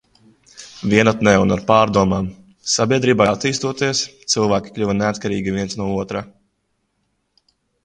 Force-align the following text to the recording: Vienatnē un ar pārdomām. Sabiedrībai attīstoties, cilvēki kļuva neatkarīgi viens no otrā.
Vienatnē 0.93 1.33
un 1.41 1.55
ar 1.55 1.61
pārdomām. 1.67 2.29
Sabiedrībai 2.77 3.29
attīstoties, 3.33 4.03
cilvēki 4.37 4.75
kļuva 4.79 4.97
neatkarīgi 5.05 5.57
viens 5.61 5.81
no 5.83 5.93
otrā. 6.01 6.27